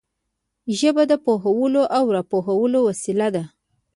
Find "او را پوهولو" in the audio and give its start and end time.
1.97-2.79